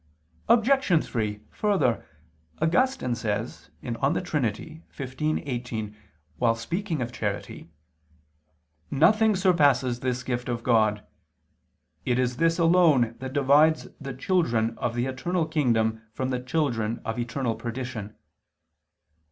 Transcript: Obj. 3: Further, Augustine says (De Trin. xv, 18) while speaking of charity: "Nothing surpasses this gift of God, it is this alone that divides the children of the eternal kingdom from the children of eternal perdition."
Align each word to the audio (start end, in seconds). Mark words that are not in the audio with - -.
Obj. 0.49 1.05
3: 1.05 1.41
Further, 1.51 2.03
Augustine 2.59 3.13
says 3.13 3.69
(De 3.83 3.91
Trin. 4.21 4.41
xv, 4.43 5.43
18) 5.45 5.95
while 6.37 6.55
speaking 6.55 7.03
of 7.03 7.11
charity: 7.11 7.69
"Nothing 8.89 9.35
surpasses 9.35 9.99
this 9.99 10.23
gift 10.23 10.49
of 10.49 10.63
God, 10.63 11.05
it 12.03 12.17
is 12.17 12.37
this 12.37 12.57
alone 12.57 13.15
that 13.19 13.33
divides 13.33 13.89
the 13.99 14.15
children 14.15 14.75
of 14.79 14.95
the 14.95 15.05
eternal 15.05 15.45
kingdom 15.45 16.01
from 16.13 16.29
the 16.31 16.39
children 16.39 16.99
of 17.05 17.19
eternal 17.19 17.53
perdition." 17.53 18.15